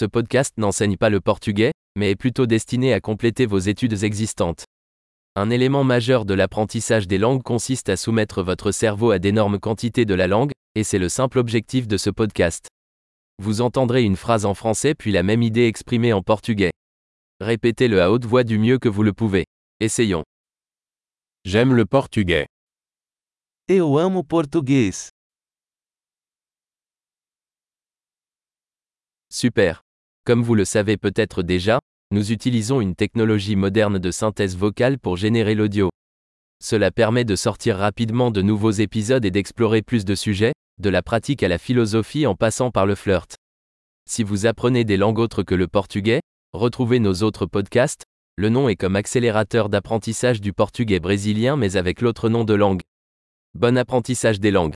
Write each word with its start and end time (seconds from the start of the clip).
Ce 0.00 0.06
podcast 0.06 0.54
n'enseigne 0.56 0.96
pas 0.96 1.10
le 1.10 1.20
portugais, 1.20 1.72
mais 1.94 2.12
est 2.12 2.16
plutôt 2.16 2.46
destiné 2.46 2.94
à 2.94 3.00
compléter 3.00 3.44
vos 3.44 3.58
études 3.58 4.02
existantes. 4.02 4.64
Un 5.36 5.50
élément 5.50 5.84
majeur 5.84 6.24
de 6.24 6.32
l'apprentissage 6.32 7.06
des 7.06 7.18
langues 7.18 7.42
consiste 7.42 7.90
à 7.90 7.98
soumettre 7.98 8.42
votre 8.42 8.72
cerveau 8.72 9.10
à 9.10 9.18
d'énormes 9.18 9.58
quantités 9.58 10.06
de 10.06 10.14
la 10.14 10.26
langue, 10.26 10.52
et 10.74 10.84
c'est 10.84 10.98
le 10.98 11.10
simple 11.10 11.38
objectif 11.38 11.86
de 11.86 11.98
ce 11.98 12.08
podcast. 12.08 12.66
Vous 13.42 13.60
entendrez 13.60 14.02
une 14.02 14.16
phrase 14.16 14.46
en 14.46 14.54
français 14.54 14.94
puis 14.94 15.12
la 15.12 15.22
même 15.22 15.42
idée 15.42 15.66
exprimée 15.66 16.14
en 16.14 16.22
portugais. 16.22 16.72
Répétez-le 17.42 18.00
à 18.00 18.10
haute 18.10 18.24
voix 18.24 18.42
du 18.42 18.56
mieux 18.56 18.78
que 18.78 18.88
vous 18.88 19.02
le 19.02 19.12
pouvez. 19.12 19.44
Essayons. 19.80 20.24
J'aime 21.44 21.74
le 21.74 21.84
portugais. 21.84 22.46
Eu 23.68 23.98
amo 23.98 24.22
português. 24.22 25.10
Super. 29.28 29.82
Comme 30.24 30.42
vous 30.42 30.54
le 30.54 30.64
savez 30.64 30.96
peut-être 30.96 31.42
déjà, 31.42 31.80
nous 32.10 32.32
utilisons 32.32 32.80
une 32.80 32.94
technologie 32.94 33.56
moderne 33.56 33.98
de 33.98 34.10
synthèse 34.10 34.56
vocale 34.56 34.98
pour 34.98 35.16
générer 35.16 35.54
l'audio. 35.54 35.90
Cela 36.62 36.90
permet 36.90 37.24
de 37.24 37.36
sortir 37.36 37.76
rapidement 37.76 38.30
de 38.30 38.42
nouveaux 38.42 38.70
épisodes 38.70 39.24
et 39.24 39.30
d'explorer 39.30 39.80
plus 39.80 40.04
de 40.04 40.14
sujets, 40.14 40.52
de 40.78 40.90
la 40.90 41.02
pratique 41.02 41.42
à 41.42 41.48
la 41.48 41.58
philosophie 41.58 42.26
en 42.26 42.34
passant 42.34 42.70
par 42.70 42.84
le 42.84 42.94
flirt. 42.94 43.36
Si 44.08 44.22
vous 44.22 44.44
apprenez 44.46 44.84
des 44.84 44.96
langues 44.96 45.18
autres 45.18 45.42
que 45.42 45.54
le 45.54 45.68
portugais, 45.68 46.20
retrouvez 46.52 46.98
nos 46.98 47.22
autres 47.22 47.46
podcasts, 47.46 48.04
le 48.36 48.48
nom 48.48 48.68
est 48.68 48.76
comme 48.76 48.96
accélérateur 48.96 49.68
d'apprentissage 49.68 50.40
du 50.40 50.52
portugais 50.52 51.00
brésilien 51.00 51.56
mais 51.56 51.76
avec 51.76 52.00
l'autre 52.00 52.28
nom 52.28 52.44
de 52.44 52.54
langue. 52.54 52.82
Bon 53.54 53.76
apprentissage 53.78 54.40
des 54.40 54.50
langues. 54.50 54.74